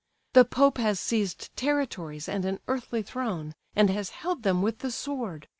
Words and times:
The 0.33 0.45
Pope 0.45 0.79
has 0.79 0.99
seized 0.99 1.55
territories 1.55 2.27
and 2.27 2.43
an 2.43 2.59
earthly 2.67 3.03
throne, 3.03 3.53
and 3.75 3.91
has 3.91 4.09
held 4.09 4.41
them 4.41 4.63
with 4.63 4.79
the 4.79 4.89
sword. 4.89 5.47